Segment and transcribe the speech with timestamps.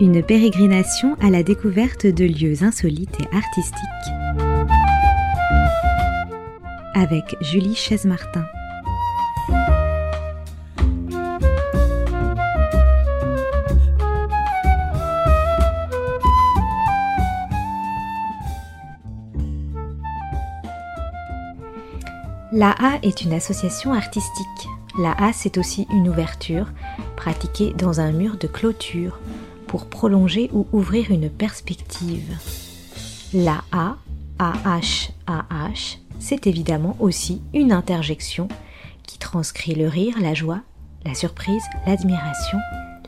[0.00, 3.80] Une pérégrination à la découverte de lieux insolites et artistiques.
[6.94, 8.44] Avec Julie Chaise-Martin.
[22.52, 24.68] La A est une association artistique.
[24.96, 26.68] La A, c'est aussi une ouverture
[27.16, 29.18] pratiquée dans un mur de clôture
[29.66, 32.38] pour prolonger ou ouvrir une perspective.
[33.32, 33.96] La A,
[34.38, 38.46] AH, AH, c'est évidemment aussi une interjection
[39.02, 40.60] qui transcrit le rire, la joie,
[41.04, 42.58] la surprise, l'admiration,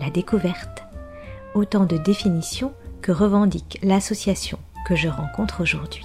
[0.00, 0.82] la découverte.
[1.54, 6.04] Autant de définitions que revendique l'association que je rencontre aujourd'hui.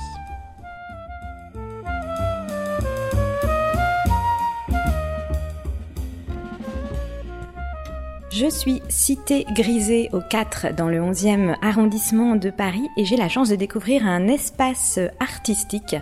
[8.33, 13.27] Je suis cité grisée au 4 dans le 11e arrondissement de Paris et j'ai la
[13.27, 15.97] chance de découvrir un espace artistique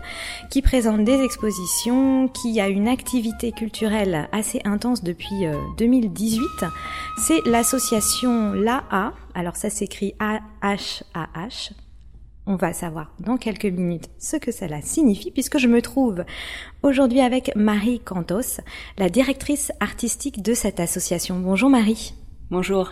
[0.52, 5.48] qui présente des expositions, qui a une activité culturelle assez intense depuis
[5.80, 6.40] 2018.
[6.62, 6.68] Euh,
[7.18, 11.72] C'est l'association LAA, alors ça s'écrit A-H-A-H,
[12.46, 16.26] on va savoir dans quelques minutes ce que cela signifie puisque je me trouve
[16.84, 18.62] aujourd'hui avec Marie Cantos,
[18.98, 21.40] la directrice artistique de cette association.
[21.40, 22.14] Bonjour Marie.
[22.52, 22.92] Bonjour.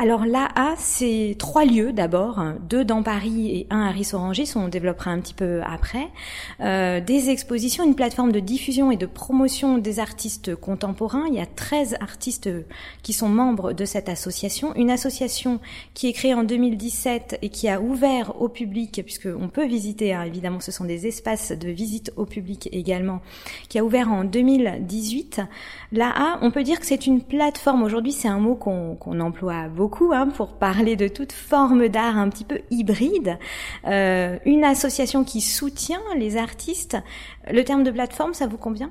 [0.00, 5.10] Alors l'AA, c'est trois lieux d'abord, deux dans Paris et un à Rissorangis, on développera
[5.10, 6.06] un petit peu après.
[6.60, 11.24] Euh, des expositions, une plateforme de diffusion et de promotion des artistes contemporains.
[11.26, 12.48] Il y a 13 artistes
[13.02, 14.72] qui sont membres de cette association.
[14.76, 15.58] Une association
[15.94, 20.22] qui est créée en 2017 et qui a ouvert au public, puisqu'on peut visiter, hein,
[20.22, 23.20] évidemment ce sont des espaces de visite au public également,
[23.68, 25.40] qui a ouvert en 2018.
[25.90, 29.87] L'AA, on peut dire que c'est une plateforme, aujourd'hui c'est un mot qu'on emploie beaucoup
[30.12, 33.38] Hein, pour parler de toute forme d'art un petit peu hybride.
[33.86, 36.96] Euh, une association qui soutient les artistes.
[37.50, 38.90] Le terme de plateforme, ça vous convient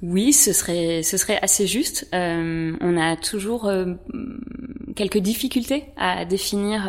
[0.00, 2.06] oui, ce serait ce serait assez juste.
[2.14, 3.94] Euh, on a toujours euh,
[4.94, 6.84] quelques difficultés à définir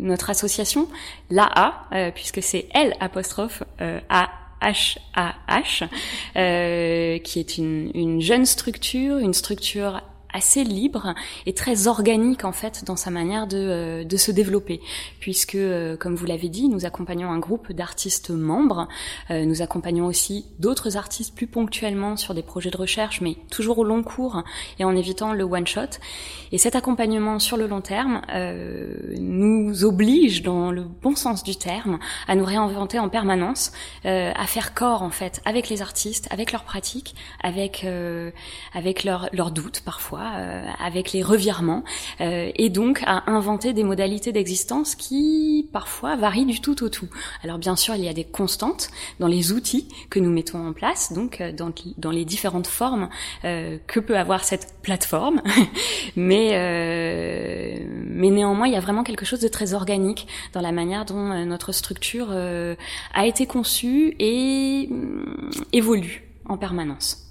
[0.00, 0.88] notre association,
[1.28, 3.64] l'AA, puisque c'est L apostrophe
[4.08, 4.30] A
[4.62, 5.86] H A H,
[7.20, 10.00] qui est une, une jeune structure, une structure
[10.36, 11.14] assez libre
[11.46, 14.80] et très organique en fait dans sa manière de, euh, de se développer.
[15.18, 18.86] Puisque euh, comme vous l'avez dit nous accompagnons un groupe d'artistes membres.
[19.30, 23.78] Euh, nous accompagnons aussi d'autres artistes plus ponctuellement sur des projets de recherche mais toujours
[23.78, 24.42] au long cours
[24.78, 25.98] et en évitant le one shot.
[26.52, 28.20] Et cet accompagnement sur le long terme
[29.18, 31.98] nous oblige dans le bon sens du terme
[32.28, 33.72] à nous réinventer en permanence
[34.04, 37.86] à faire corps en fait avec les artistes avec leurs pratiques avec
[38.74, 41.84] avec leurs leurs doutes parfois euh, avec les revirements,
[42.20, 47.08] euh, et donc à inventer des modalités d'existence qui parfois varient du tout au tout.
[47.42, 48.88] Alors bien sûr, il y a des constantes
[49.20, 53.08] dans les outils que nous mettons en place, donc euh, dans, dans les différentes formes
[53.42, 55.42] que peut avoir cette plateforme,
[56.16, 56.56] mais
[57.94, 61.44] mais néanmoins, il y a vraiment quelque chose de très organique dans la manière dont
[61.44, 67.25] notre structure a été conçue et mm, évolue en permanence.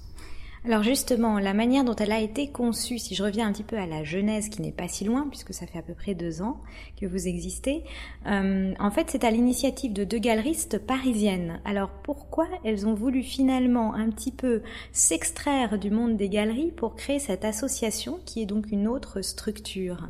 [0.66, 3.78] Alors justement, la manière dont elle a été conçue, si je reviens un petit peu
[3.78, 6.42] à la genèse qui n'est pas si loin, puisque ça fait à peu près deux
[6.42, 6.60] ans
[7.00, 7.84] que vous existez,
[8.26, 11.60] euh, en fait c'est à l'initiative de deux galeristes parisiennes.
[11.64, 16.96] Alors pourquoi elles ont voulu finalement un petit peu s'extraire du monde des galeries pour
[16.96, 20.08] créer cette association qui est donc une autre structure?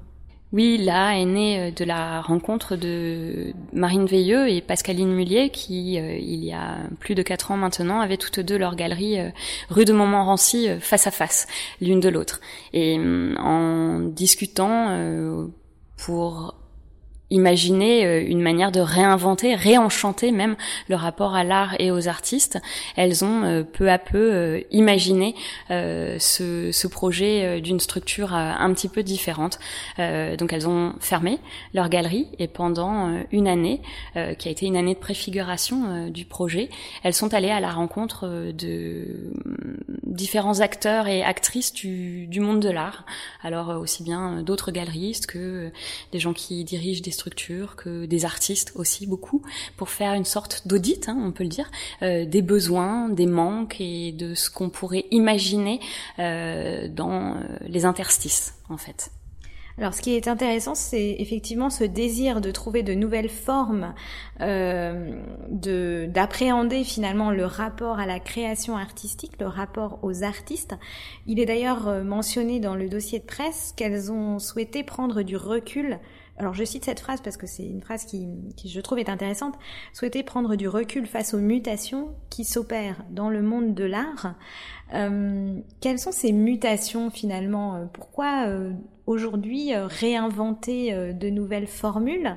[0.56, 6.00] Oui, là est né euh, de la rencontre de Marine Veilleux et Pascaline Mullier qui,
[6.00, 9.28] euh, il y a plus de quatre ans maintenant, avaient toutes deux leur galerie euh,
[9.68, 11.46] rue de Montmorency face à face,
[11.82, 12.40] l'une de l'autre.
[12.72, 14.98] Et hum, en discutant
[15.98, 16.54] pour
[17.30, 20.56] imaginer euh, une manière de réinventer, réenchanter même
[20.88, 22.58] le rapport à l'art et aux artistes.
[22.96, 25.34] Elles ont euh, peu à peu euh, imaginé
[25.68, 29.58] ce, projet d'une structure un petit peu différente.
[29.98, 31.40] donc elles ont fermé
[31.74, 33.82] leur galerie et pendant une année,
[34.38, 36.70] qui a été une année de préfiguration du projet,
[37.02, 39.32] elles sont allées à la rencontre de
[40.04, 43.04] différents acteurs et actrices du monde de l'art.
[43.42, 45.72] Alors aussi bien d'autres galeristes que
[46.12, 47.15] des gens qui dirigent des
[47.76, 49.42] que des artistes aussi beaucoup,
[49.76, 51.70] pour faire une sorte d'audit, hein, on peut le dire,
[52.02, 55.80] euh, des besoins, des manques et de ce qu'on pourrait imaginer
[56.18, 59.10] euh, dans euh, les interstices, en fait.
[59.78, 63.92] Alors, ce qui est intéressant, c'est effectivement ce désir de trouver de nouvelles formes,
[64.40, 70.74] de d'appréhender finalement le rapport à la création artistique, le rapport aux artistes.
[71.26, 75.98] Il est d'ailleurs mentionné dans le dossier de presse qu'elles ont souhaité prendre du recul
[76.38, 79.08] alors je cite cette phrase parce que c'est une phrase qui, qui, je trouve est
[79.08, 79.54] intéressante,
[79.92, 84.34] souhaiter prendre du recul face aux mutations qui s'opèrent dans le monde de l'art.
[84.92, 87.88] Euh, quelles sont ces mutations finalement?
[87.94, 88.72] Pourquoi euh,
[89.06, 92.36] aujourd'hui euh, réinventer euh, de nouvelles formules?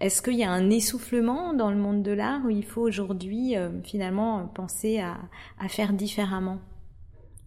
[0.00, 3.56] Est-ce qu'il y a un essoufflement dans le monde de l'art où il faut aujourd'hui
[3.82, 5.18] finalement penser à,
[5.58, 6.60] à, faire différemment?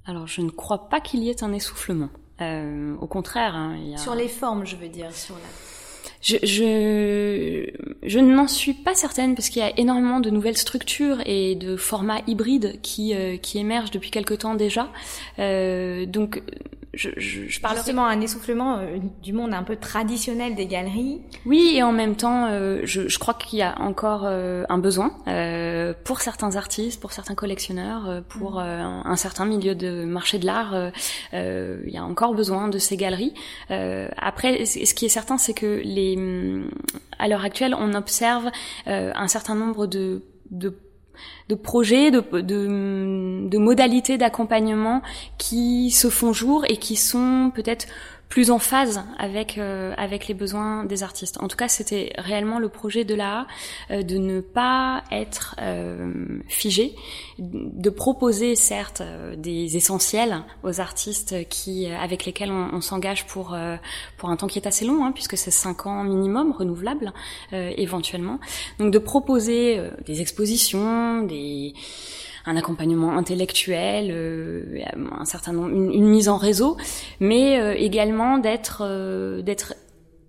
[0.06, 2.10] Alors je ne crois pas qu'il y ait un essoufflement.
[2.42, 3.98] au contraire, hein, il y a...
[3.98, 5.42] sur les formes, je veux dire, sur la
[6.24, 7.70] je, je,
[8.02, 11.76] je n'en suis pas certaine parce qu'il y a énormément de nouvelles structures et de
[11.76, 14.90] formats hybrides qui, euh, qui émergent depuis quelque temps déjà.
[15.40, 16.42] Euh, donc
[16.94, 21.22] je, je, je parle justement un essoufflement euh, du monde un peu traditionnel des galeries.
[21.46, 24.78] Oui, et en même temps, euh, je, je, crois qu'il y a encore euh, un
[24.78, 25.12] besoin
[26.04, 29.04] pour certains artistes, pour certains collectionneurs, pour mm.
[29.06, 30.92] un certain milieu de marché de l'art.
[31.34, 33.34] il y a encore besoin de ces galeries.
[33.70, 36.18] après, ce qui est certain, c'est que les,
[37.20, 38.50] à l'heure actuelle, on observe
[38.86, 40.78] un certain nombre de, de
[41.50, 45.02] de projets, de, modalités d'accompagnement
[45.38, 47.88] qui se font jour et qui sont peut-être
[48.34, 51.38] plus en phase avec euh, avec les besoins des artistes.
[51.40, 53.46] En tout cas, c'était réellement le projet de la
[53.92, 56.12] euh, de ne pas être euh,
[56.48, 56.96] figé,
[57.38, 63.56] de proposer certes euh, des essentiels aux artistes qui avec lesquels on, on s'engage pour
[64.18, 67.14] pour un temps qui est assez long, hein, puisque c'est cinq ans minimum renouvelable
[67.52, 68.40] éventuellement.
[68.80, 71.76] Donc de proposer des expositions, des
[72.46, 74.80] un accompagnement intellectuel, euh,
[75.18, 76.78] un certain nombre, une, mise en réseau,
[77.20, 79.76] mais euh, également d'être euh, d'être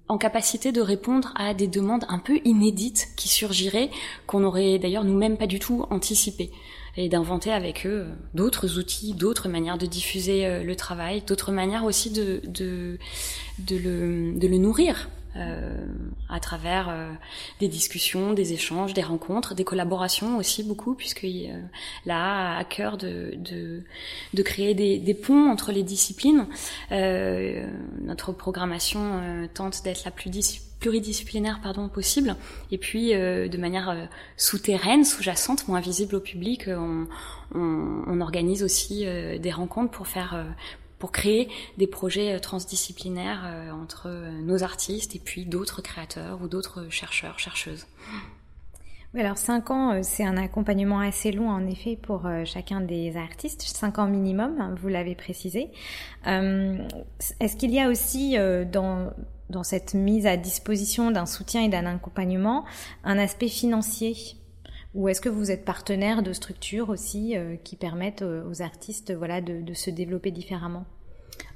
[0.07, 3.91] en capacité de répondre à des demandes un peu inédites qui surgiraient,
[4.27, 6.51] qu'on n'aurait d'ailleurs nous-mêmes pas du tout anticipées
[6.97, 12.11] et d'inventer avec eux d'autres outils, d'autres manières de diffuser le travail, d'autres manières aussi
[12.11, 12.99] de, de,
[13.61, 15.87] de, le, de le nourrir euh,
[16.29, 17.11] à travers euh,
[17.61, 21.61] des discussions, des échanges, des rencontres, des collaborations aussi beaucoup, puisque euh,
[22.07, 23.83] là à cœur de, de,
[24.33, 26.47] de créer des, des, ponts entre les disciplines.
[26.93, 27.67] Euh,
[28.01, 30.31] notre programmation tente d'être la plus
[30.81, 32.37] pluridisciplinaire pardon possible
[32.71, 37.07] et puis de manière souterraine sous-jacente moins visible au public on,
[37.55, 40.45] on, on organise aussi des rencontres pour faire
[40.99, 41.49] pour créer
[41.79, 46.87] des projets euh, transdisciplinaires euh, entre euh, nos artistes et puis d'autres créateurs ou d'autres
[46.91, 47.87] chercheurs, chercheuses.
[49.13, 53.63] Oui, alors cinq ans, c'est un accompagnement assez long en effet pour chacun des artistes,
[53.63, 55.71] cinq ans minimum, hein, vous l'avez précisé.
[56.25, 58.37] Est-ce qu'il y a aussi
[58.73, 59.13] dans
[59.51, 62.65] dans cette mise à disposition d'un soutien et d'un accompagnement
[63.05, 64.17] un aspect financier
[64.95, 69.13] ou est-ce que vous êtes partenaire de structures aussi euh, qui permettent euh, aux artistes
[69.13, 70.85] voilà, de, se développer différemment?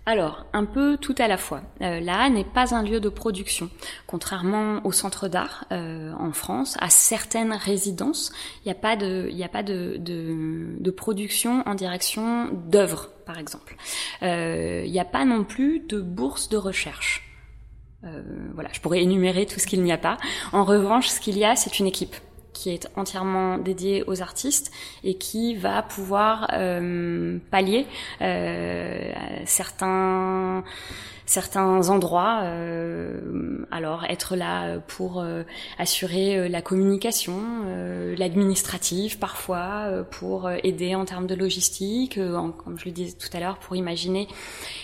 [0.06, 1.62] Alors, un peu tout à la fois.
[1.82, 3.70] Euh, la n'est pas un lieu de production.
[4.06, 8.32] Contrairement au centre d'art en France, à certaines résidences,
[8.64, 13.76] il n'y a pas de, il a pas de, production en direction d'œuvres, par exemple.
[14.22, 17.22] Il n'y a pas non plus de bourse de recherche.
[18.54, 20.16] Voilà, je pourrais énumérer tout ce qu'il n'y a pas.
[20.52, 22.16] En revanche, ce qu'il y a, c'est une équipe
[22.58, 24.72] qui est entièrement dédié aux artistes
[25.04, 27.86] et qui va pouvoir euh, pallier
[28.20, 29.12] euh,
[29.46, 30.64] certains
[31.28, 32.40] certains endroits.
[32.42, 35.42] Euh, alors être là pour euh,
[35.78, 42.78] assurer euh, la communication, euh, l'administratif parfois, pour aider en termes de logistique, en, comme
[42.78, 44.26] je le disais tout à l'heure, pour imaginer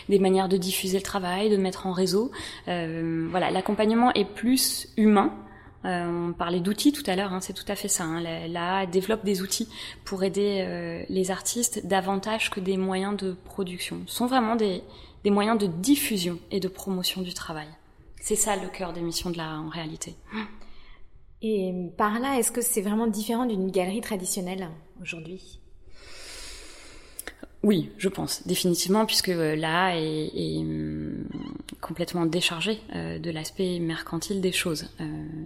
[0.09, 2.31] des manières de diffuser le travail, de mettre en réseau.
[2.66, 5.44] voilà, l'accompagnement est plus humain euh,
[5.85, 8.05] on parlait d'outils tout à l'heure, hein, c'est tout à fait ça.
[8.05, 8.49] Hein.
[8.49, 9.69] Là, développe des outils
[10.05, 14.03] pour aider euh, les artistes davantage que des moyens de production.
[14.07, 14.83] Ce sont vraiment des,
[15.25, 17.69] des moyens de diffusion et de promotion du travail.
[18.21, 20.17] C'est ça le cœur des missions de l'art en réalité.
[21.43, 24.71] Et par là, est-ce que c'est vraiment différent d'une galerie traditionnelle
[25.03, 25.61] aujourd'hui?
[27.64, 31.25] Oui, je pense définitivement, puisque euh, là est, hum,
[31.80, 34.90] complètement déchargé euh, de l'aspect mercantile des choses.
[35.00, 35.04] Euh,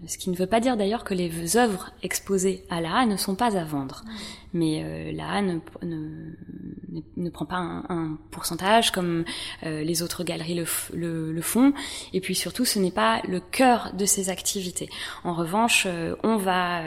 [0.09, 3.37] ce qui ne veut pas dire d'ailleurs que les œuvres exposées à la ne sont
[3.37, 4.05] pas à vendre,
[4.53, 9.25] mais la ne, ne, ne, prend pas un, pourcentage comme
[9.63, 10.65] les autres galeries le,
[10.95, 11.73] le, le, font.
[12.13, 14.89] Et puis surtout, ce n'est pas le cœur de ces activités.
[15.25, 15.87] En revanche,
[16.23, 16.83] on va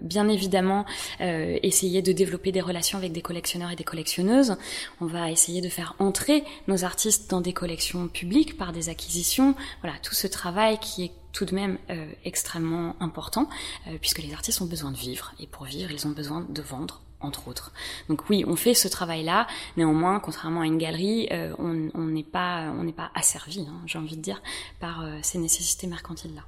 [0.00, 0.84] bien évidemment
[1.20, 4.56] essayer de développer des relations avec des collectionneurs et des collectionneuses.
[5.00, 9.54] On va essayer de faire entrer nos artistes dans des collections publiques par des acquisitions.
[9.82, 13.48] Voilà, tout ce travail qui est tout de même euh, extrêmement important,
[13.88, 16.62] euh, puisque les artistes ont besoin de vivre, et pour vivre, ils ont besoin de
[16.62, 17.72] vendre, entre autres.
[18.08, 22.72] Donc oui, on fait ce travail-là, néanmoins, contrairement à une galerie, euh, on n'est pas,
[22.78, 24.40] on n'est pas asservi, hein, j'ai envie de dire,
[24.80, 26.42] par ces nécessités mercantiles-là.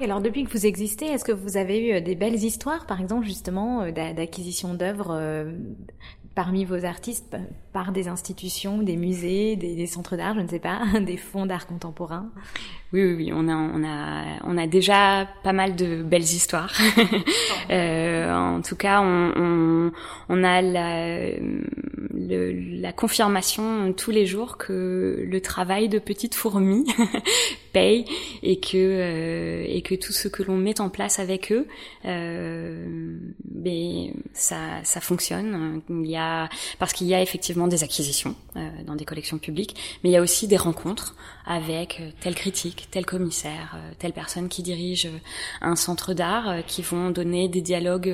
[0.00, 3.00] Et alors, depuis que vous existez, est-ce que vous avez eu des belles histoires, par
[3.00, 5.52] exemple, justement, d'acquisition d'œuvres
[6.34, 7.36] parmi vos artistes
[7.72, 11.66] par des institutions, des musées, des, centres d'art, je ne sais pas, des fonds d'art
[11.66, 12.30] contemporain?
[12.92, 16.72] Oui, oui, oui, on a, on a, on a déjà pas mal de belles histoires.
[17.70, 19.92] euh, en tout cas, on,
[20.28, 21.30] on, a la,
[22.28, 26.84] la confirmation tous les jours que le travail de petites fourmis
[27.72, 28.04] paye
[28.42, 31.68] et que euh, et que tout ce que l'on met en place avec eux,
[32.06, 35.80] euh, ben, ça, ça fonctionne.
[36.78, 40.16] Parce qu'il y a effectivement des acquisitions euh, dans des collections publiques, mais il y
[40.16, 41.14] a aussi des rencontres
[41.46, 45.08] avec euh, tel critique, tel commissaire, euh, telle personne qui dirige
[45.60, 48.12] un centre d'art, qui vont donner des dialogues,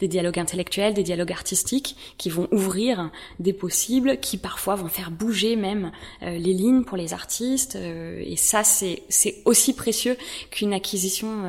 [0.00, 5.10] des dialogues intellectuels, des dialogues artistiques, qui vont ouvrir des possibles, qui parfois vont faire
[5.10, 7.76] bouger même les lignes pour les artistes.
[7.76, 10.16] et ça, c'est c'est aussi précieux
[10.50, 11.42] qu'une acquisition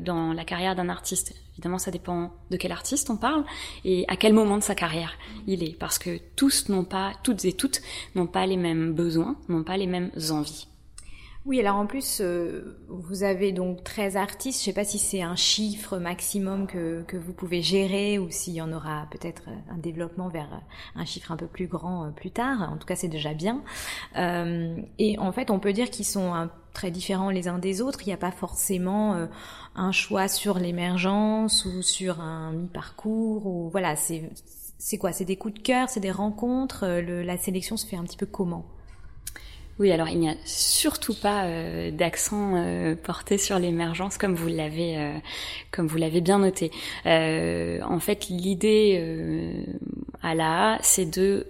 [0.00, 1.34] dans la carrière d'un artiste.
[1.54, 3.44] Évidemment, ça dépend de quel artiste on parle
[3.84, 5.12] et à quel moment de sa carrière
[5.46, 7.80] il est, parce que tous n'ont pas, toutes et toutes
[8.14, 10.66] n'ont pas les mêmes besoins, n'ont pas les mêmes envies.
[11.44, 14.60] Oui, alors en plus, euh, vous avez donc 13 artistes.
[14.60, 18.30] Je ne sais pas si c'est un chiffre maximum que, que vous pouvez gérer ou
[18.30, 20.62] s'il y en aura peut-être un développement vers
[20.94, 22.62] un chiffre un peu plus grand euh, plus tard.
[22.72, 23.62] En tout cas, c'est déjà bien.
[24.16, 28.00] Euh, et en fait, on peut dire qu'ils sont très différents les uns des autres.
[28.02, 29.26] Il n'y a pas forcément euh,
[29.74, 33.46] un choix sur l'émergence ou sur un mi-parcours.
[33.46, 35.12] Ou voilà, c'est quoi?
[35.12, 36.84] C'est des coups de cœur, c'est des rencontres.
[36.84, 38.64] Euh, la sélection se fait un petit peu comment?
[39.78, 42.54] Oui, alors il n'y a surtout pas euh, d'accent
[43.02, 45.12] porté sur l'émergence comme vous l'avez
[45.70, 46.70] comme vous l'avez bien noté.
[47.04, 49.64] en fait, l'idée
[50.22, 51.46] à la c'est de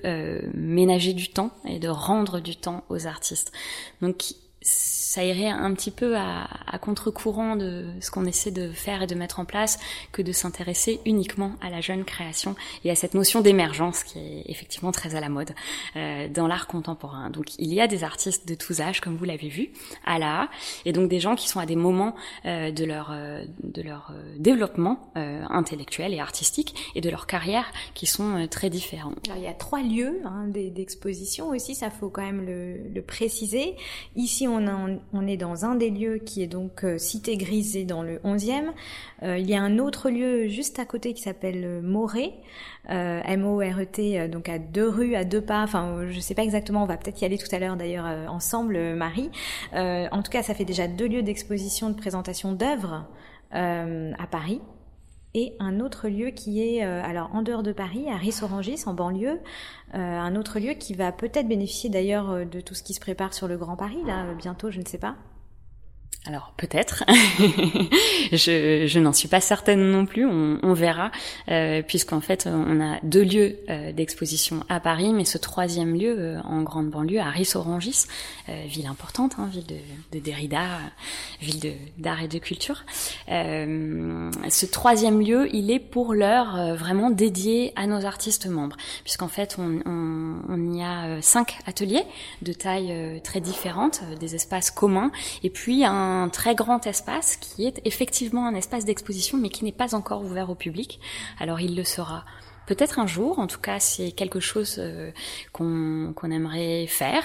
[0.55, 3.53] ménager du temps et de rendre du temps aux artistes.
[4.01, 9.03] Donc ça irait un petit peu à, à contre-courant de ce qu'on essaie de faire
[9.03, 9.79] et de mettre en place
[10.11, 14.43] que de s'intéresser uniquement à la jeune création et à cette notion d'émergence qui est
[14.47, 15.55] effectivement très à la mode
[15.97, 17.31] euh, dans l'art contemporain.
[17.31, 19.71] Donc il y a des artistes de tous âges, comme vous l'avez vu,
[20.05, 20.49] à la
[20.85, 22.15] et donc des gens qui sont à des moments
[22.47, 27.27] euh, de leur euh, de leur euh, développement euh, intellectuel et artistique et de leur
[27.27, 29.13] carrière qui sont très différents.
[29.27, 33.03] Alors, il y a trois lieux hein, d'exposition aussi, ça faut quand même le, le
[33.03, 33.77] préciser.
[34.17, 38.03] Ici, on on, est dans un des lieux qui est donc euh, Cité Grisée dans
[38.03, 38.73] le 11e.
[39.23, 42.33] Euh, il y a un autre lieu juste à côté qui s'appelle euh, Moret,
[42.89, 45.63] M-O-R-E-T, donc à deux rues, à deux pas.
[45.63, 46.83] Enfin, je sais pas exactement.
[46.83, 49.31] On va peut-être y aller tout à l'heure d'ailleurs ensemble, Marie.
[49.73, 53.07] en tout cas, ça fait déjà deux lieux d'exposition, de présentation d'œuvres
[53.53, 54.61] à Paris
[55.35, 59.41] et un autre lieu qui est alors en dehors de Paris, à Ris-Orangis, en banlieue,
[59.95, 63.01] euh, un autre lieu qui va peut-être bénéficier d'ailleurs euh, de tout ce qui se
[63.01, 65.17] prépare sur le Grand Paris, là, bientôt, je ne sais pas.
[66.27, 67.05] Alors peut-être,
[68.33, 71.11] je, je n'en suis pas certaine non plus, on, on verra,
[71.51, 76.17] euh, puisqu'en fait on a deux lieux euh, d'exposition à Paris, mais ce troisième lieu
[76.19, 78.07] euh, en grande banlieue, à Ris-Orangis,
[78.49, 79.77] euh, ville importante, hein, ville de,
[80.13, 80.63] de Derrida,
[81.43, 82.87] ville d'art et de culture.
[83.29, 89.57] ce troisième lieu, il est pour l'heure vraiment dédié à nos artistes membres, puisqu'en fait
[89.59, 92.05] on, on, on, y a cinq ateliers
[92.41, 95.11] de tailles très différentes, des espaces communs,
[95.43, 99.65] et puis un un très grand espace qui est effectivement un espace d'exposition mais qui
[99.65, 101.01] n'est pas encore ouvert au public.
[101.39, 102.25] Alors il le sera
[102.67, 105.11] Peut-être un jour, en tout cas, c'est quelque chose euh,
[105.53, 107.23] qu'on aimerait faire,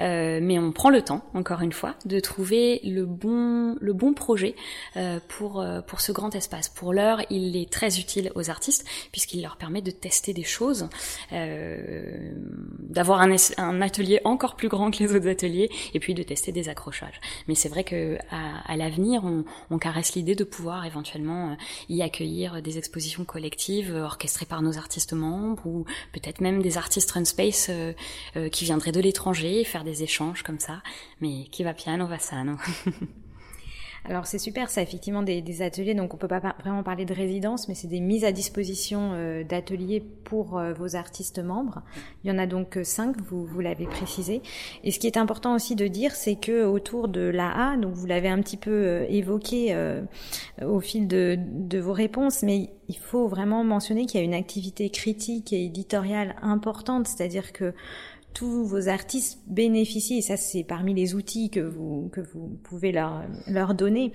[0.00, 4.14] euh, mais on prend le temps, encore une fois, de trouver le bon le bon
[4.14, 4.56] projet
[4.96, 6.68] euh, pour pour ce grand espace.
[6.68, 10.88] Pour l'heure, il est très utile aux artistes puisqu'il leur permet de tester des choses,
[11.30, 16.52] d'avoir un, un, atelier encore plus grand que les autres ateliers, et puis de tester
[16.52, 17.20] des accrochages.
[17.46, 21.56] Mais c'est vrai que à, à l'avenir, on, on caresse l'idée de pouvoir éventuellement
[21.88, 27.10] y accueillir des expositions collectives orchestrées par nos artistes membres ou peut-être même des artistes
[27.12, 27.92] run space euh,
[28.36, 30.82] euh, qui viendraient de l'étranger faire des échanges comme ça.
[31.20, 32.56] Mais qui va piano va sano.
[34.06, 37.12] Alors c'est super, c'est effectivement des, des, ateliers, donc on peut pas vraiment parler de
[37.12, 41.82] résidence, mais c'est des mises à disposition euh, d'ateliers pour euh, vos artistes membres.
[42.24, 44.40] Il y en a donc euh, cinq, vous, vous l'avez précisé.
[44.84, 48.06] Et ce qui est important aussi de dire, c'est que autour de l'AA, donc vous
[48.06, 49.76] l'avez un petit peu évoqué
[50.62, 54.34] au fil de, de vos réponses, mais il faut vraiment mentionner qu'il y a une
[54.34, 57.74] activité critique et éditoriale importante, c'est-à-dire que
[58.32, 62.92] tous vos artistes bénéficient, et ça c'est parmi les outils que vous, que vous pouvez
[62.92, 64.12] leur, leur donner,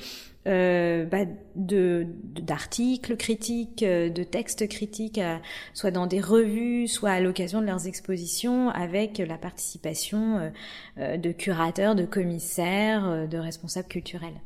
[0.48, 2.06] euh, bah, de
[2.42, 5.38] d'articles critiques, euh, de textes critiques, euh,
[5.74, 10.52] soit dans des revues, soit à l'occasion de leurs expositions, avec la participation
[10.98, 14.40] de curateurs, de commissaires, de responsables culturels.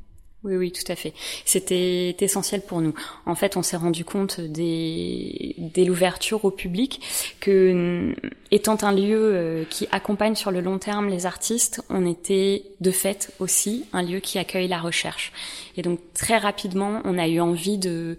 [0.46, 1.14] Oui, oui, tout à fait.
[1.44, 2.94] C'était essentiel pour nous.
[3.26, 7.02] En fait, on s'est rendu compte dès, l'ouverture au public
[7.42, 8.16] que,
[8.50, 12.92] étant un lieu euh, qui accompagne sur le long terme les artistes, on était de
[12.92, 15.34] fait aussi un lieu qui accueille la recherche.
[15.76, 18.18] Et donc très rapidement, on a eu envie de,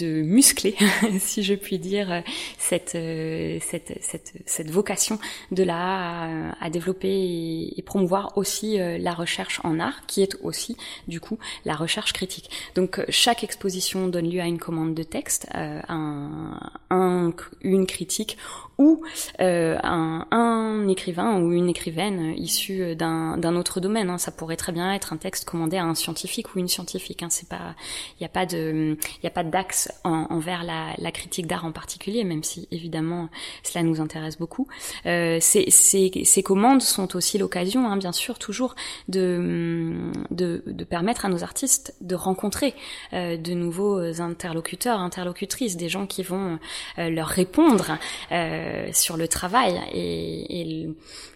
[0.00, 0.76] muscler,
[1.18, 2.22] si je puis dire,
[2.58, 5.18] cette, euh, cette, vocation
[5.50, 10.76] de là à, développer et, promouvoir aussi euh, la recherche en art, qui est aussi
[11.08, 12.50] du coup la recherche critique.
[12.74, 18.36] Donc euh, chaque exposition donne lieu à une commande de texte, un, une critique
[18.82, 19.02] ou
[19.40, 24.10] euh, un, un, écrivain ou une écrivaine issue d'un autre domaine.
[24.10, 24.18] Hein.
[24.18, 27.22] Ça pourrait très bien être un texte commandé à un scientifique ou une scientifique.
[27.22, 27.28] Hein.
[27.30, 27.74] C'est pas,
[28.18, 31.64] il n'y a pas de, il a pas d'axe en, envers la, la critique d'art
[31.64, 33.28] en particulier, même si évidemment
[33.62, 34.66] cela nous intéresse beaucoup.
[35.06, 38.74] Euh, ces, ces, ces, commandes sont aussi l'occasion, hein, bien sûr, toujours
[39.08, 42.74] de, de, de, permettre à nos artistes de rencontrer
[43.12, 46.58] euh, de nouveaux interlocuteurs, interlocutrices, des gens qui vont
[46.98, 47.98] euh, leur répondre.
[48.32, 50.88] Euh, euh, sur le travail et,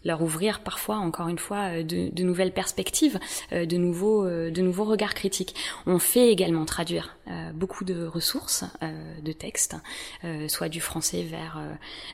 [0.05, 3.19] leur ouvrir parfois, encore une fois, euh, de, nouvelles perspectives,
[3.53, 5.55] euh, de nouveaux, de nouveaux regards critiques.
[5.87, 7.17] On fait également traduire
[7.55, 8.65] beaucoup de ressources,
[9.23, 9.75] de textes,
[10.47, 11.61] soit du français vers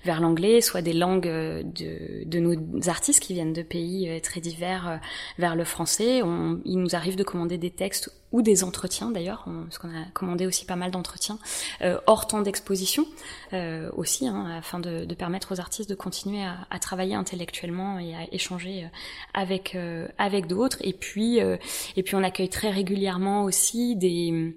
[0.05, 5.01] vers l'anglais, soit des langues de, de nos artistes qui viennent de pays très divers
[5.39, 6.23] vers le français.
[6.65, 10.47] Il nous arrive de commander des textes ou des entretiens d'ailleurs, parce qu'on a commandé
[10.47, 11.39] aussi pas mal d'entretiens
[12.07, 13.05] hors temps d'exposition
[13.95, 18.33] aussi, hein, afin de, de, permettre aux artistes de continuer à, travailler intellectuellement et à
[18.33, 18.89] échanger euh,
[19.35, 20.79] avec euh, avec d'autres.
[20.83, 24.55] Et puis et puis on accueille très régulièrement aussi des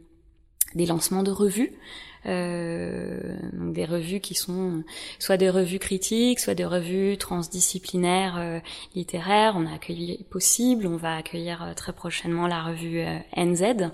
[0.75, 4.83] lancements de revues euh, donc des revues qui sont
[5.19, 8.59] soit des revues critiques, soit des revues transdisciplinaires euh,
[8.95, 9.53] littéraires.
[9.55, 13.91] On a accueilli Possible, on va accueillir euh, très prochainement la revue euh, NZ.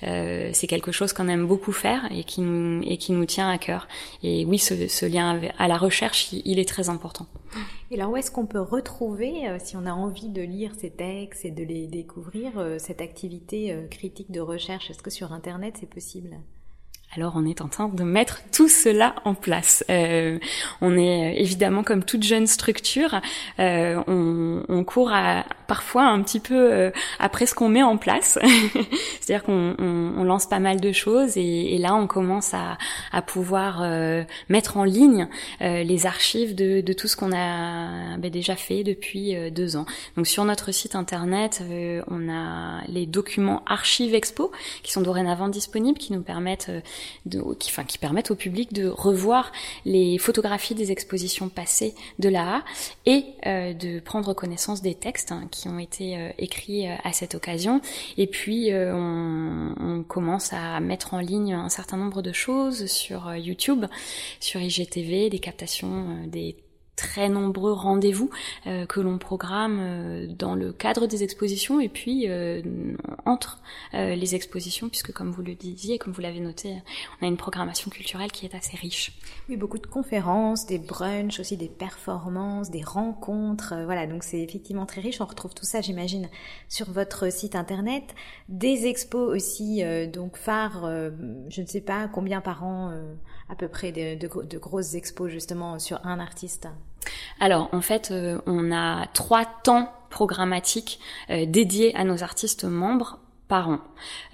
[0.00, 3.58] c'est quelque chose qu'on aime beaucoup faire et qui nous et qui nous tient à
[3.58, 3.88] cœur.
[4.22, 7.26] Et oui, ce, lien à la recherche, il est très important.
[7.90, 11.44] Et alors où est-ce qu'on peut retrouver, si on a envie de lire ces textes
[11.44, 14.90] et de les découvrir, cette activité critique de recherche?
[14.90, 16.38] Est-ce que sur Internet c'est possible?
[17.14, 19.84] Alors on est en train de mettre tout cela en place.
[19.90, 20.38] Euh,
[20.80, 23.20] on est euh, évidemment comme toute jeune structure,
[23.58, 27.96] euh, on, on, court à, parfois un petit peu euh, après ce qu'on met en
[27.96, 28.38] place.
[29.22, 32.76] C'est-à-dire qu'on on, on, lance pas mal de choses et, et là on commence à,
[33.10, 35.28] à pouvoir euh, mettre en ligne
[35.60, 39.86] les archives de, de tout ce qu'on a ben, déjà fait depuis deux ans.
[40.16, 41.62] Donc sur notre site internet,
[42.08, 44.50] on a les documents archives expo
[44.82, 46.70] qui sont dorénavant disponibles, qui nous permettent
[47.26, 49.52] de, qui, enfin, qui permettent au public de revoir
[49.84, 52.62] les photographies des expositions passées de l'AA
[53.06, 57.34] et euh, de prendre connaissance des textes hein, ont été euh, écrits euh, à cette
[57.34, 57.80] occasion.
[58.16, 63.34] Et puis on, on, commence à mettre en ligne un certain nombre de choses sur
[63.34, 63.86] YouTube,
[64.40, 66.56] sur IGTV, des captations des
[66.96, 68.30] très nombreux rendez-vous
[68.66, 72.62] euh, que l'on programme euh, dans le cadre des expositions et puis euh,
[73.24, 73.60] entre
[73.94, 76.82] les expositions puisque comme vous le disiez, comme vous l'avez noté,
[77.20, 79.12] on a une programmation culturelle qui est assez riche.
[79.48, 84.86] Oui, beaucoup de conférences, des brunchs, aussi des performances, des rencontres, voilà, donc c'est effectivement
[84.86, 85.20] très riche.
[85.20, 86.28] On retrouve tout ça, j'imagine,
[86.68, 88.14] sur votre site internet,
[88.48, 90.86] des expos aussi, donc phares,
[91.48, 92.92] je ne sais pas combien par an
[93.52, 96.68] à peu près de, grosses expos justement sur un artiste?
[97.38, 103.18] Alors en fait, euh, on a trois temps programmatiques euh, dédiés à nos artistes membres
[103.48, 103.78] par an.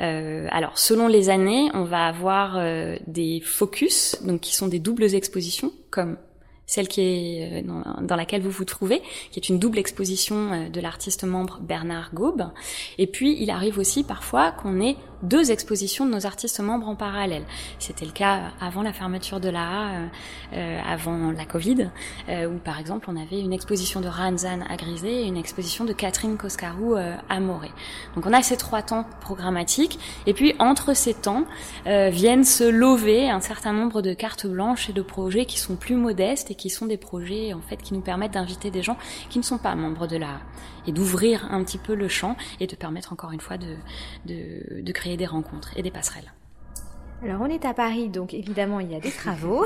[0.00, 2.62] Euh, alors selon les années, on va avoir
[3.08, 6.16] des focus, donc qui sont des doubles expositions, comme
[6.66, 9.02] celle qui est dans, dans, laquelle vous vous trouvez,
[9.32, 12.44] qui est une double exposition de l'artiste membre Bernard Gaube.
[12.98, 16.94] Et puis il arrive aussi parfois qu'on ait deux expositions de nos artistes membres en
[16.94, 17.44] parallèle.
[17.78, 20.08] C'était le cas avant la fermeture de l'AA,
[20.52, 21.90] euh, avant la Covid,
[22.28, 25.92] où par exemple on avait une exposition de Ranzan à Grisé et une exposition de
[25.92, 27.72] Catherine Coscarou à Morée.
[28.14, 31.44] Donc on a ces trois temps programmatiques, et puis entre ces temps
[31.86, 35.96] viennent se lever un certain nombre de cartes blanches et de projets qui sont plus
[35.96, 38.96] modestes et qui sont des projets en fait qui nous permettent d'inviter des gens
[39.30, 40.40] qui ne sont pas membres de la
[40.86, 43.74] et d'ouvrir un petit peu le champ et de permettre encore une fois de,
[44.26, 46.32] de, de créer des rencontres et des passerelles.
[47.20, 49.64] Alors on est à Paris, donc évidemment il y a des travaux,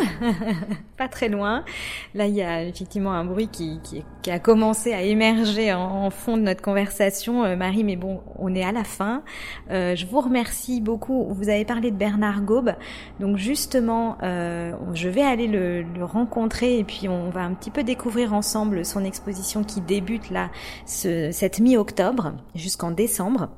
[0.96, 1.66] pas très loin.
[2.14, 3.78] Là il y a effectivement un bruit qui,
[4.26, 7.85] a commencé à émerger en, fond de notre conversation, euh, Marie.
[7.85, 9.22] Mais bon, on est à la fin.
[9.70, 11.26] Euh, je vous remercie beaucoup.
[11.35, 12.72] Vous avez parlé de Bernard Gaube,
[13.20, 17.85] donc justement euh, je vais aller le, rencontrer et puis on va un petit peu
[17.85, 20.50] découvrir ensemble son exposition qui débute là
[20.87, 23.50] ce, cette mi-octobre jusqu'en décembre.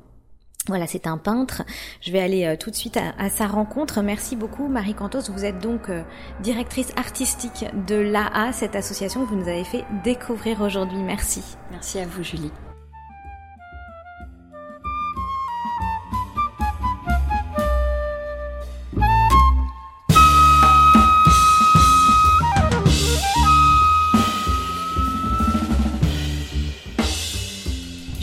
[0.67, 1.63] Voilà, c'est un peintre.
[2.01, 4.01] Je vais aller euh, tout de suite à, sa rencontre.
[4.01, 5.29] Merci beaucoup, Marie Cantos.
[5.29, 6.01] Vous êtes donc euh,
[6.41, 11.03] directrice artistique de l'AA, cette association que vous nous avez fait découvrir aujourd'hui.
[11.03, 11.43] Merci.
[11.71, 12.51] Merci à vous, Julie.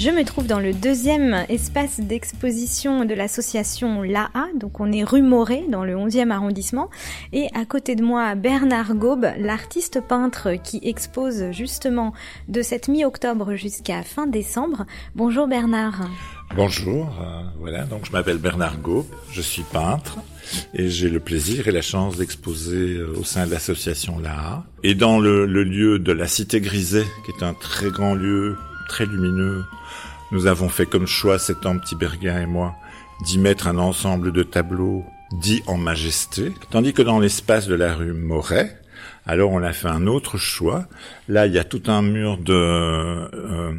[0.05, 5.23] Je me trouve dans le deuxième espace d'exposition de l'association LAA, donc on est rue
[5.23, 6.91] Moret dans le 11e arrondissement,
[7.33, 12.13] et à côté de moi Bernard Gaube, l'artiste peintre qui expose justement
[12.49, 14.87] de cette mi-octobre jusqu'à fin décembre.
[15.15, 16.11] Bonjour Bernard.
[16.57, 20.19] Bonjour, euh, voilà, donc je m'appelle Bernard Gaube, je suis peintre
[20.75, 24.97] et j'ai le plaisir et la chance d'exposer euh, au sein de l'association LAA et
[24.97, 28.57] dans le, lieu de la Cité Griset, qui est un très grand lieu,
[28.89, 29.63] très lumineux,
[30.33, 32.75] nous avons fait comme choix, cet homme petit Berguin et moi,
[33.25, 37.95] d'y mettre un ensemble de tableaux dits en majesté, tandis que dans l'espace de la
[37.95, 38.81] rue Moret,
[39.27, 40.87] alors on a fait un autre choix.
[41.29, 43.75] Là, il y a tout un mur de, euh,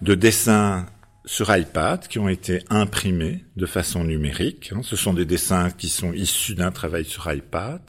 [0.00, 0.86] de dessins
[1.24, 4.72] sur iPad qui ont été imprimés de façon numérique.
[4.74, 4.80] Hein.
[4.82, 7.82] Ce sont des dessins qui sont issus d'un travail sur iPad.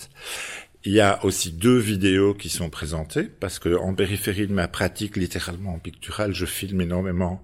[0.85, 4.69] Il y a aussi deux vidéos qui sont présentées parce que en périphérie de ma
[4.69, 7.43] pratique littéralement en pictural, je filme énormément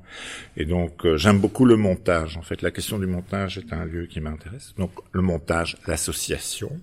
[0.56, 2.38] et donc euh, j'aime beaucoup le montage.
[2.38, 4.74] En fait, la question du montage est un lieu qui m'intéresse.
[4.78, 6.80] Donc le montage, l'association.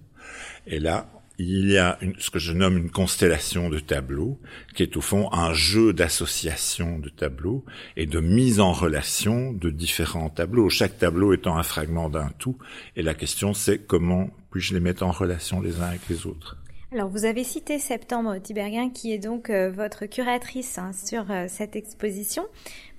[0.67, 1.09] Et là,
[1.43, 4.39] il y a ce que je nomme une constellation de tableaux,
[4.75, 7.65] qui est au fond un jeu d'association de tableaux
[7.97, 12.57] et de mise en relation de différents tableaux, chaque tableau étant un fragment d'un tout.
[12.97, 16.57] Et la question, c'est comment puis-je les mettre en relation les uns avec les autres?
[16.93, 21.47] Alors, vous avez cité Septembre Tiberguin, qui est donc euh, votre curatrice hein, sur euh,
[21.49, 22.45] cette exposition.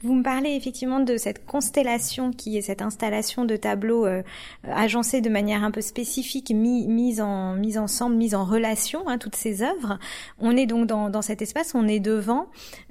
[0.03, 4.21] Vous me parlez effectivement de cette constellation qui est cette installation de tableaux euh,
[4.63, 9.17] agencés de manière un peu spécifique, mis, mise en mise ensemble, mise en relation, hein,
[9.17, 9.97] toutes ces œuvres.
[10.39, 12.47] On est donc dans, dans cet espace, on est devant.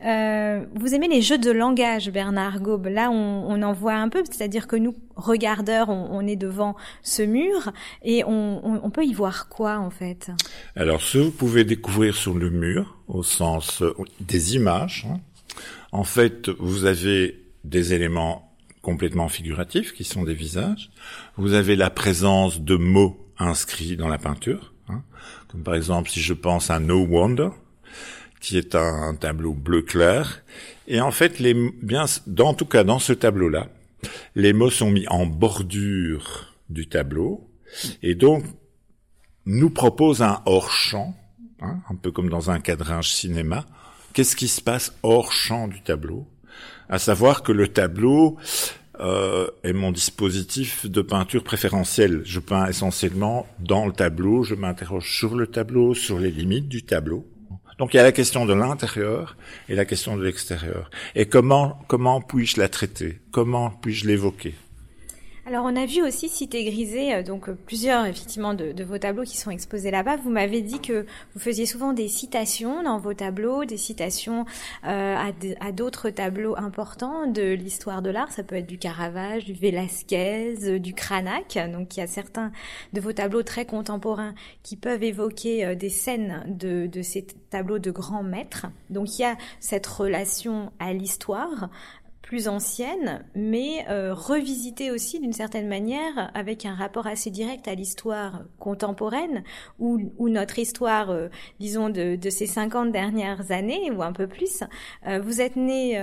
[0.07, 2.87] Euh, vous aimez les jeux de langage, Bernard Gaube.
[2.87, 6.77] Là, on, on en voit un peu, c'est-à-dire que nous, regardeurs, on, on, est devant
[7.03, 7.73] ce mur
[8.03, 10.31] et on, on, peut y voir quoi en fait?
[10.77, 15.07] Alors, ce que vous pouvez découvrir sur le mur, au sens euh, des images.
[15.11, 15.21] Hein,
[15.93, 20.91] en fait, vous avez des éléments complètement figuratifs qui sont des visages.
[21.37, 25.03] Vous avez la présence de mots inscrits dans la peinture, hein.
[25.49, 27.51] comme par exemple si je pense à No Wonder,
[28.41, 30.43] qui est un, tableau bleu clair.
[30.89, 31.41] Et en fait,
[31.83, 33.69] bien, dans, tout cas dans ce tableau-là,
[34.35, 37.49] les mots sont mis en bordure du tableau
[38.03, 38.45] et donc
[39.47, 41.15] nous propose un hors-champ,
[41.61, 43.67] hein, un peu comme dans un cadrage cinéma,
[44.13, 46.27] qu'est-ce qui se passe hors champ du tableau?
[46.89, 48.37] À savoir que le tableau
[49.01, 52.23] euh, est mon dispositif de peinture préférentiel.
[52.25, 56.83] Je peins essentiellement dans le tableau, je m'interroge sur le tableau, sur les limites du
[56.83, 57.27] tableau.
[57.79, 59.37] Donc il y a la question de l'intérieur
[59.69, 60.91] et la question de l'extérieur.
[61.15, 63.19] Et comment comment puis-je la traiter?
[63.33, 64.55] Comment puis-je l'évoquer?
[65.45, 68.99] Alors on a vu aussi Cité Grisée, euh, donc euh, plusieurs effectivement de, de vos
[68.99, 70.17] tableaux qui sont exposés là-bas.
[70.17, 74.45] Vous m'avez dit que vous faisiez souvent des citations dans vos tableaux, des citations
[74.87, 75.17] euh,
[75.61, 78.31] à d'autres tableaux importants de l'histoire de l'art.
[78.31, 81.59] Ça peut être du Caravage, du Velázquez, euh, du Cranach.
[81.73, 82.53] Donc il y a certains
[82.93, 87.91] de vos tableaux très contemporains qui peuvent évoquer des scènes de, de ces tableaux de
[87.91, 88.67] grands maîtres.
[88.91, 91.69] Donc il y a cette relation à l'histoire,
[92.49, 98.43] ancienne, mais euh, revisitée aussi d'une certaine manière avec un rapport assez direct à l'histoire
[98.59, 99.45] contemporaine
[99.79, 101.29] ou, notre histoire, euh,
[101.61, 104.65] disons, de, ces 50 dernières années ou un peu plus.
[105.07, 105.99] Euh, vous êtes né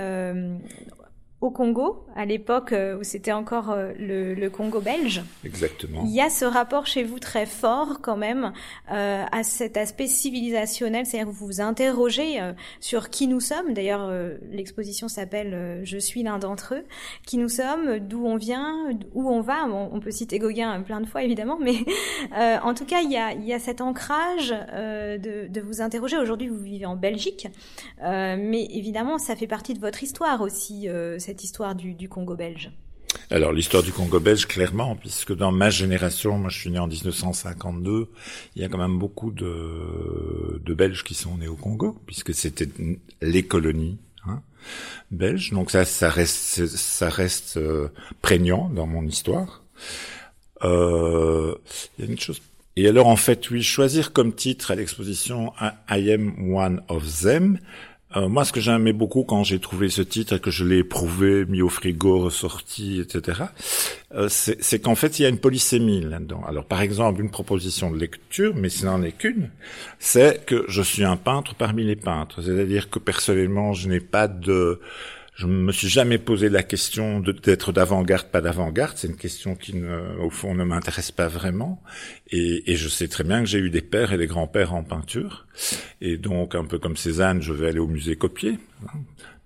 [1.40, 5.22] au Congo, à l'époque euh, où c'était encore euh, le, Congo belge.
[5.42, 6.02] Exactement.
[6.04, 8.52] Il y a ce rapport chez vous très fort quand même
[8.92, 12.40] euh, à cet aspect civilisationnel, c'est-à-dire que vous vous interrogez
[12.80, 13.72] sur qui nous sommes.
[13.72, 14.10] D'ailleurs,
[14.50, 16.84] l'exposition s'appelle Je suis l'un d'entre eux.
[17.26, 19.66] Qui nous sommes, d'où on vient, où on va.
[19.66, 21.76] on peut citer Gauguin plein de fois évidemment, mais
[22.62, 26.16] en tout cas, il y a, il y a cet ancrage de, de, vous interroger.
[26.18, 27.48] Aujourd'hui, vous vivez en Belgique,
[28.02, 32.70] mais évidemment, ça fait partie de votre histoire aussi cette histoire du, Congo belge
[33.28, 36.86] alors l'histoire du Congo belge, clairement, puisque dans ma génération, moi je suis né en
[36.86, 38.08] 1952,
[38.54, 42.32] il y a quand même beaucoup de, de Belges qui sont nés au Congo, puisque
[42.32, 42.68] c'était
[43.20, 44.42] les colonies hein,
[45.10, 45.50] belges.
[45.50, 47.88] Donc ça, ça reste, ça reste euh,
[48.22, 49.64] prégnant dans mon histoire.
[50.62, 51.54] Euh,
[51.98, 52.40] il y a une chose.
[52.76, 55.52] Et alors en fait, oui, choisir comme titre à l'exposition
[55.88, 57.58] I am one of them.
[58.16, 60.78] Euh, moi, ce que j'aimais beaucoup quand j'ai trouvé ce titre et que je l'ai
[60.78, 63.42] éprouvé, mis au frigo, ressorti, etc.,
[64.14, 66.42] euh, c'est qu'en fait, il y a une polysémie là-dedans.
[66.46, 69.50] Alors, par exemple, une proposition de lecture, mais ce n'en est qu'une,
[70.00, 72.42] c'est que je suis un peintre parmi les peintres.
[72.42, 74.80] C'est-à-dire que personnellement, je n'ai pas de
[75.40, 78.98] je me suis jamais posé la question d'être d'avant-garde, pas d'avant-garde.
[78.98, 81.82] C'est une question qui, ne, au fond, ne m'intéresse pas vraiment.
[82.30, 84.84] Et, et, je sais très bien que j'ai eu des pères et des grands-pères en
[84.84, 85.46] peinture.
[86.02, 88.98] Et donc, un peu comme Cézanne, je vais aller au musée copier hein,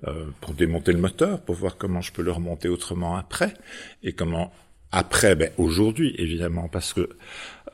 [0.08, 3.54] euh, pour démonter le moteur, pour voir comment je peux le remonter autrement après.
[4.02, 4.52] Et comment
[4.90, 7.08] après, ben, aujourd'hui, évidemment, parce que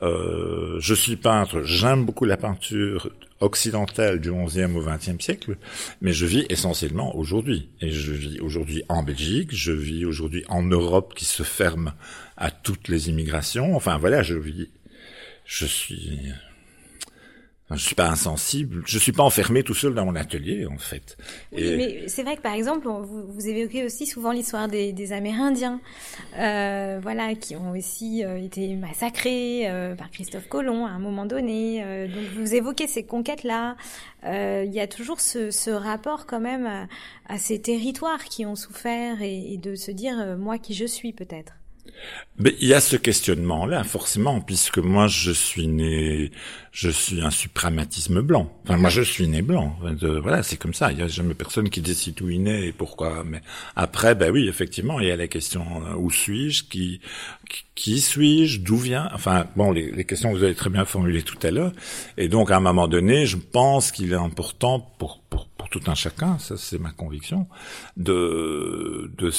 [0.03, 3.09] euh, je suis peintre, j'aime beaucoup la peinture
[3.41, 5.57] occidentale du XIe au XXe siècle,
[5.99, 7.69] mais je vis essentiellement aujourd'hui.
[7.81, 11.93] Et je vis aujourd'hui en Belgique, je vis aujourd'hui en Europe qui se ferme
[12.37, 13.75] à toutes les immigrations.
[13.75, 14.69] Enfin voilà, je vis,
[15.45, 16.31] je suis
[17.75, 21.17] je suis pas insensible, je suis pas enfermé tout seul dans mon atelier en fait.
[21.51, 25.13] Oui, mais c'est vrai que par exemple, vous, vous évoquez aussi souvent l'histoire des, des,
[25.13, 25.79] Amérindiens,
[26.37, 31.25] euh, voilà, qui ont aussi euh, été massacrés euh, par Christophe Colomb à un moment
[31.25, 31.83] donné.
[31.83, 33.75] Euh, donc vous évoquez ces conquêtes-là.
[34.23, 36.87] Il y a toujours ce, ce rapport quand même à,
[37.27, 41.11] à, ces territoires qui ont souffert et, et de se dire moi qui je suis
[41.11, 41.53] peut-être.
[42.37, 46.31] Mais il y a ce questionnement-là, forcément, puisque moi, je suis né,
[46.71, 48.51] je suis un supramatisme blanc.
[48.63, 49.77] Enfin, moi, je suis né blanc.
[50.21, 50.91] voilà, c'est comme ça.
[50.91, 53.23] Il y a jamais personne qui décide où il naît et pourquoi.
[53.25, 53.41] Mais
[53.75, 57.01] après, ben oui, effectivement, il y a la question euh, où suis-je, qui,
[57.75, 59.09] qui, suis-je, d'où vient?
[59.13, 61.73] Enfin, bon, les, les, questions que vous avez très bien formulées tout à l'heure.
[62.17, 65.81] Et donc, à un moment donné, je pense qu'il est important pour, pour, pour tout
[65.87, 67.47] un chacun, ça c'est ma conviction,
[67.97, 69.31] de, de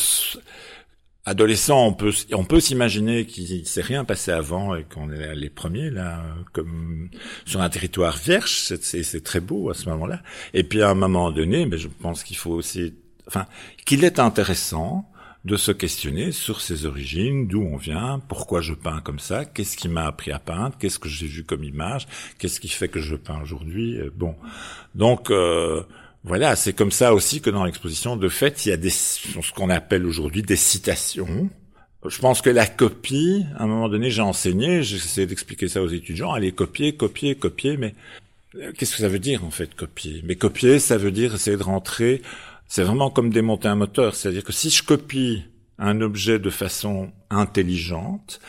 [1.25, 1.97] adolescent,
[2.33, 7.11] on peut s'imaginer qu'il s'est rien passé avant et qu'on est les premiers là, comme
[7.45, 8.75] sur un territoire vierge.
[8.81, 10.23] C'est très beau à ce moment-là.
[10.53, 12.95] Et puis à un moment donné, mais je pense qu'il faut aussi,
[13.29, 13.47] enfin,
[13.87, 15.09] qu'il est intéressant
[15.45, 19.77] de se questionner sur ses origines, d'où on vient, pourquoi je peins comme ça, qu'est-ce
[19.77, 22.07] qui m'a appris à peindre, qu'est-ce que j'ai vu comme image,
[22.39, 23.99] qu'est-ce qui fait que je peins aujourd'hui.
[24.15, 24.37] Bon,
[24.95, 25.83] donc euh,
[26.25, 29.53] voilà, c'est comme ça aussi que dans l'exposition, de fait, il y a des, ce
[29.55, 31.51] qu'on appelle aujourd'hui des citations.
[32.07, 35.89] Je pense que la copie, à un moment donné, j'ai enseigné, j'essaie d'expliquer ça aux
[35.89, 37.95] étudiants, allez copier, copier, copier, mais
[38.57, 40.21] euh, qu'est-ce que ça veut dire en fait copier?
[40.25, 42.23] Mais copier, ça veut dire essayer de rentrer.
[42.67, 45.45] C'est vraiment comme démonter un moteur, c'est-à-dire que si je copie
[45.79, 48.41] un objet de façon intelligente,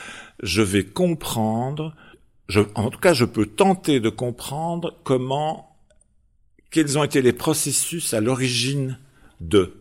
[0.42, 1.96] je vais comprendre.
[2.48, 5.73] Je, en tout cas, je peux tenter de comprendre comment
[6.74, 8.98] quels ont été les processus à l'origine
[9.40, 9.76] de.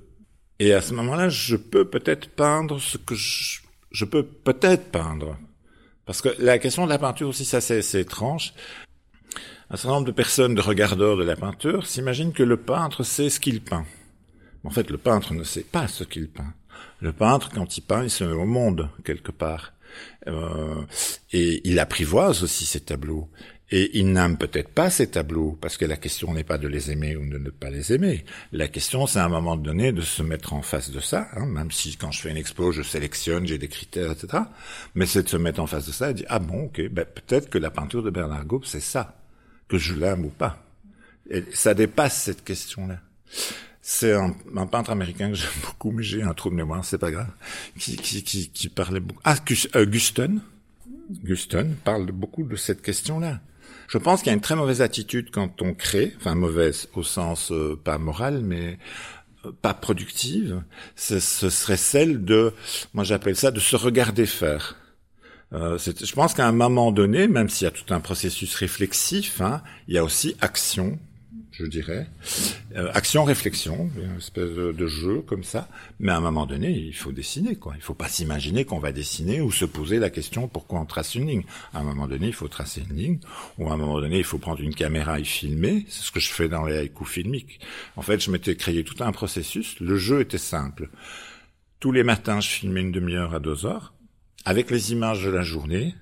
[0.59, 5.38] Et à ce moment-là, je peux peut-être peindre ce que je, je peux peut-être peindre.
[6.05, 8.52] Parce que la question de la peinture aussi, ça c'est étrange.
[9.70, 13.31] Un certain nombre de personnes, de regardeurs de la peinture, s'imaginent que le peintre sait
[13.31, 13.87] ce qu'il peint.
[14.62, 16.52] En fait, le peintre ne sait pas ce qu'il peint.
[17.00, 19.72] Le peintre, quand il peint, il se met au monde, quelque part.
[20.26, 20.83] Euh,
[21.33, 23.31] et il apprivoise aussi ses tableaux.
[23.74, 26.90] Et ils n'aiment peut-être pas ces tableaux, parce que la question n'est pas de les
[26.90, 28.22] aimer ou de ne pas les aimer.
[28.52, 31.46] La question, c'est à un moment donné de se mettre en face de ça, hein,
[31.46, 34.42] même si quand je fais une expo, je sélectionne, j'ai des critères, etc.
[34.94, 37.06] Mais c'est de se mettre en face de ça et dire, ah bon, ok, ben,
[37.06, 39.18] peut-être que la peinture de Bernard Gaupe, c'est ça,
[39.68, 40.62] que je l'aime ou pas.
[41.30, 43.00] Et ça dépasse cette question-là.
[43.80, 47.11] C'est un, peintre américain que j'aime beaucoup, mais j'ai un trou de mémoire, c'est pas
[47.11, 47.30] grave,
[47.78, 49.22] qui, qui, qui, qui parlait beaucoup.
[49.24, 49.37] Ah,
[49.76, 50.40] euh, Guston?
[51.24, 53.40] Guston parle beaucoup de cette question-là.
[53.92, 57.02] Je pense qu'il y a une très mauvaise attitude quand on crée, enfin mauvaise au
[57.02, 58.78] sens euh, pas moral, mais
[59.44, 60.62] euh, pas productive.
[60.96, 62.55] Ce, serait celle de,
[62.94, 64.76] moi j'appelle ça de se regarder faire.
[65.52, 69.42] Euh, je pense qu'à un moment donné, même s'il y a tout un processus réflexif,
[69.42, 70.98] hein, il y a aussi action
[71.62, 72.07] je dirais.
[72.77, 75.68] Euh, action-réflexion, une espèce de, jeu comme ça.
[76.01, 77.75] Mais à un moment donné, il faut dessiner, quoi.
[77.77, 81.14] Il faut pas s'imaginer qu'on va dessiner ou se poser la question pourquoi on trace
[81.14, 81.44] une ligne?
[81.72, 83.18] À un moment donné, il faut tracer une ligne.
[83.59, 85.87] Ou à un moment donné, il faut prendre une caméra et filmer.
[85.88, 87.61] C'est ce que je fais dans les haïkus filmiques.
[87.96, 89.79] En fait, je m'étais créé tout un processus.
[89.81, 90.88] Le jeu était simple.
[91.79, 93.92] Tous les matins, je filmais une demi-heure à deux heures.
[94.44, 95.94] Avec les images de la journée,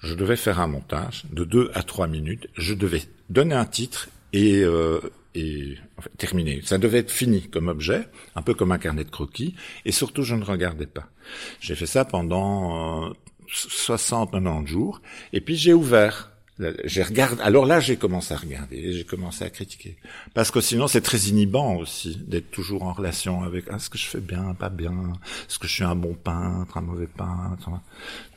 [0.00, 2.48] je devais faire un montage de deux à trois minutes.
[2.56, 5.00] Je devais donner un titre et, euh,
[5.34, 5.76] et
[6.16, 6.60] terminé.
[6.64, 10.22] Ça devait être fini comme objet, un peu comme un carnet de croquis, et surtout
[10.22, 11.08] je ne regardais pas.
[11.60, 13.12] J'ai fait ça pendant euh,
[13.48, 15.00] 60, 90 jours,
[15.32, 16.32] et puis j'ai ouvert.
[16.84, 17.40] J'ai regardé.
[17.40, 19.96] Alors là, j'ai commencé à regarder, j'ai commencé à critiquer,
[20.34, 23.96] parce que sinon c'est très inhibant aussi d'être toujours en relation avec ah, ce que
[23.96, 25.12] je fais bien, pas bien,
[25.48, 27.70] est-ce que je suis un bon peintre, un mauvais peintre,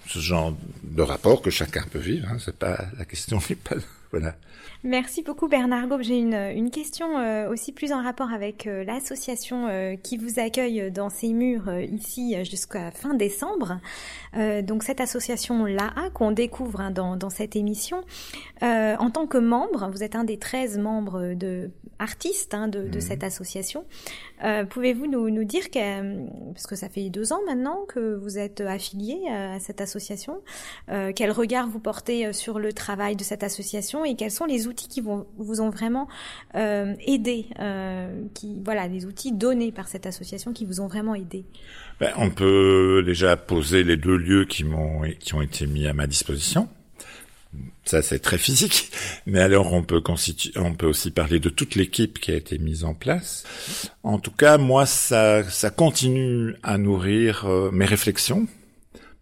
[0.07, 2.27] ce genre de rapport que chacun peut vivre.
[2.29, 3.75] Hein, c'est pas la question n'est pas
[4.11, 4.35] voilà.
[4.83, 6.01] Merci beaucoup Bernard Gaube.
[6.01, 10.39] J'ai une, une question euh, aussi plus en rapport avec euh, l'association euh, qui vous
[10.39, 13.79] accueille dans ces murs ici jusqu'à fin décembre.
[14.33, 18.01] donc cette association LAA qu'on découvre hein, dans, dans, cette émission.
[18.61, 22.95] en tant que membre, vous êtes un des 13 membres de artistes hein, de, de
[22.95, 23.01] mhm.
[23.01, 23.85] cette association.
[24.71, 28.61] Pouvez-vous nous, nous dire, que, parce que ça fait deux ans maintenant que vous êtes
[28.61, 30.41] affilié à cette association,
[30.87, 34.70] quel regard vous portez sur le travail de cette association et quels sont les outils
[34.73, 36.07] qui vont, vous ont vraiment
[36.55, 41.15] euh, aidé, euh, qui, voilà, les outils donnés par cette association qui vous ont vraiment
[41.15, 41.45] aidé
[41.99, 45.93] ben, On peut déjà poser les deux lieux qui m'ont, qui ont été mis à
[45.93, 46.67] ma disposition.
[47.83, 48.91] Ça, c'est très physique.
[49.25, 52.57] Mais alors, on peut constituer, on peut aussi parler de toute l'équipe qui a été
[52.57, 53.43] mise en place.
[54.03, 58.47] En tout cas, moi, ça, ça continue à nourrir euh, mes réflexions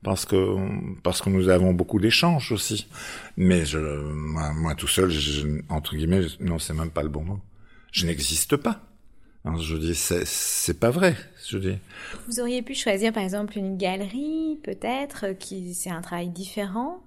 [0.03, 0.55] parce que
[1.01, 2.87] parce que nous avons beaucoup d'échanges aussi.
[3.37, 7.39] Mais moi, tout seul, je, entre guillemets, non, c'est même pas le bon mot.
[7.91, 8.81] Je n'existe pas.
[9.45, 11.15] je dis, c'est pas vrai.
[11.47, 11.77] Je dis.
[12.27, 17.03] Vous auriez pu choisir par exemple une galerie, peut-être, qui c'est un travail différent.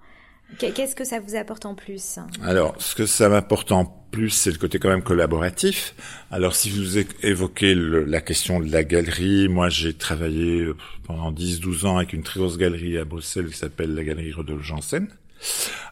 [0.59, 2.19] Qu'est-ce que ça vous apporte en plus?
[2.43, 5.95] Alors, ce que ça m'apporte en plus, c'est le côté quand même collaboratif.
[6.31, 11.87] Alors, si vous évoquez la question de la galerie, moi, j'ai travaillé euh, pendant 10-12
[11.87, 15.09] ans avec une très grosse galerie à Bruxelles qui s'appelle la galerie Rodolphe Janssen,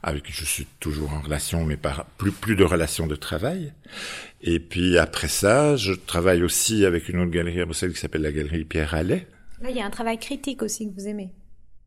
[0.02, 3.72] avec qui je suis toujours en relation, mais par plus, plus de relations de travail.
[4.42, 8.22] Et puis après ça, je travaille aussi avec une autre galerie à Bruxelles qui s'appelle
[8.22, 9.26] la galerie Pierre Allais.
[9.62, 11.30] Là, il y a un travail critique aussi que vous aimez.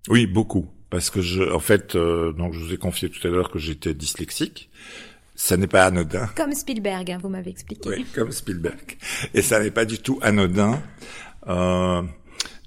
[0.09, 3.31] Oui, beaucoup parce que je, en fait, euh, donc je vous ai confié tout à
[3.31, 4.69] l'heure que j'étais dyslexique.
[5.33, 6.29] Ça n'est pas anodin.
[6.35, 7.89] Comme Spielberg, hein, vous m'avez expliqué.
[7.89, 8.97] Oui, comme Spielberg.
[9.33, 10.79] Et ça n'est pas du tout anodin.
[11.47, 12.03] Euh,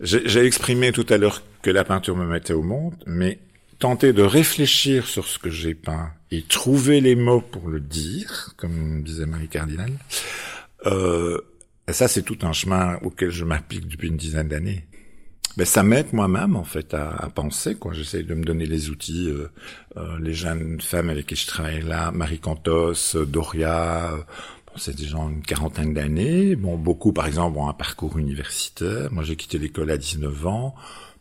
[0.01, 3.39] J'ai exprimé tout à l'heure que la peinture me mettait au monde, mais
[3.79, 8.55] tenter de réfléchir sur ce que j'ai peint et trouver les mots pour le dire,
[8.57, 9.93] comme disait Marie Cardinal,
[10.87, 11.41] euh,
[11.89, 14.85] ça c'est tout un chemin auquel je m'applique depuis une dizaine d'années
[15.57, 17.75] ben, ça m'aide moi-même en fait à, penser.
[17.77, 19.29] Quoi, j'essaye de me donner les outils.
[19.31, 19.51] Euh,
[19.97, 24.13] euh, les jeunes femmes avec qui je travaille là, Marie Cantos, Doria.
[24.13, 26.57] Euh, bon, c'est des gens une quarantaine d'années.
[26.57, 29.11] Bon, beaucoup par exemple ont un parcours universitaire.
[29.13, 30.75] Moi, j'ai quitté l'école à 19 ans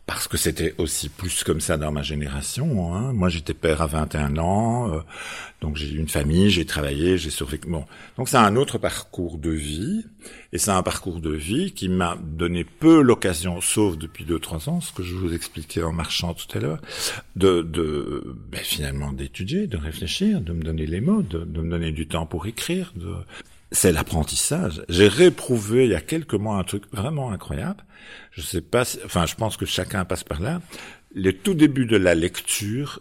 [0.06, 2.94] parce que c'était aussi plus comme ça dans ma génération.
[2.94, 3.12] Hein.
[3.12, 5.00] Moi, j'étais père à 21 ans, euh,
[5.60, 7.68] donc j'ai eu une famille, j'ai travaillé, j'ai survécu.
[7.68, 7.84] Bon,
[8.16, 10.04] donc c'est un autre parcours de vie,
[10.52, 14.68] et c'est un parcours de vie qui m'a donné peu l'occasion, sauf depuis deux trois
[14.68, 16.80] ans, ce que je vous expliquais en marchant tout à l'heure,
[17.34, 21.70] de, de ben, finalement d'étudier, de réfléchir, de me donner les mots, de, de me
[21.70, 22.92] donner du temps pour écrire.
[22.94, 23.12] De...
[23.72, 24.84] C'est l'apprentissage.
[24.88, 27.84] J'ai réprouvé il y a quelques mois un truc vraiment incroyable
[28.30, 30.60] je sais pas, enfin, je pense que chacun passe par là.
[31.14, 33.00] Le tout début de la lecture,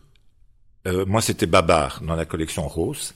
[0.88, 3.14] euh, moi, c'était Babar dans la collection Rose,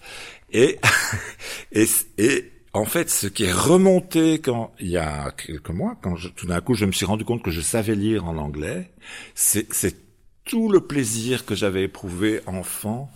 [0.52, 0.80] et,
[1.72, 1.86] et,
[2.18, 6.28] et en fait, ce qui est remonté quand il y a quelques mois, quand je,
[6.28, 8.92] tout d'un coup, je me suis rendu compte que je savais lire en anglais,
[9.34, 9.96] c'est
[10.44, 13.10] tout le plaisir que j'avais éprouvé enfant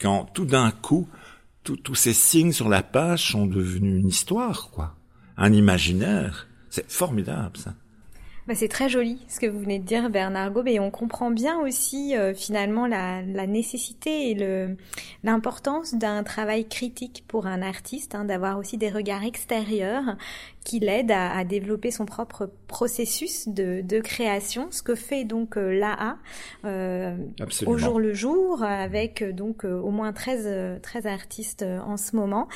[0.00, 1.08] quand tout d'un coup,
[1.62, 4.94] tous ces signes sur la page sont devenus une histoire, quoi,
[5.36, 6.48] un imaginaire.
[6.70, 7.74] C'est formidable, ça.
[8.50, 11.30] Bah, c'est très joli ce que vous venez de dire, Bernard Gaube, et on comprend
[11.30, 14.66] bien aussi euh, finalement la, nécessité et
[15.22, 20.16] l'importance d'un travail critique pour un artiste, hein, d'avoir aussi des regards extérieurs
[20.64, 26.16] qui l'aide à, développer son propre processus de, de création, ce que fait donc l'AA
[27.66, 32.48] au jour le jour, avec donc au moins 13, 13 artistes en ce moment.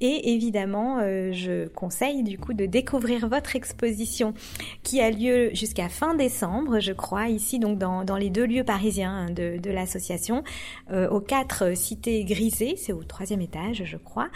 [0.00, 4.34] Et évidemment, je conseille du coup de découvrir votre exposition
[4.82, 8.64] qui a lieu jusqu'à fin décembre, je crois, ici donc dans, dans les deux lieux
[8.64, 10.42] parisiens hein, de, de l'association,
[10.90, 14.28] euh, aux quatre cités grisées, c'est au troisième étage, je crois.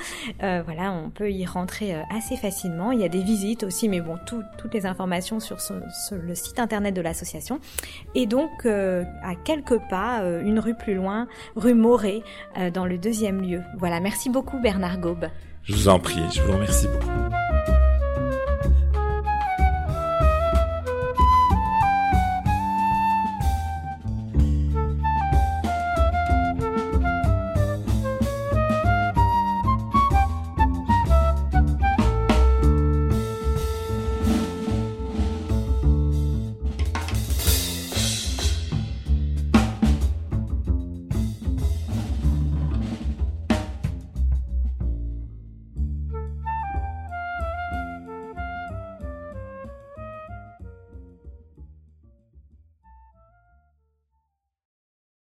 [0.42, 2.92] Euh, voilà, on peut y rentrer euh, assez facilement.
[2.92, 5.56] Il y a des visites aussi, mais bon, toutes les informations sur,
[6.12, 7.60] le site internet de l'association.
[8.14, 12.22] Et donc, à quelques pas, une rue plus loin, rue Moret,
[12.72, 13.62] dans le deuxième lieu.
[13.78, 15.26] Voilà, merci beaucoup Bernard Gaube.
[15.62, 17.45] Je vous en prie, je vous remercie beaucoup.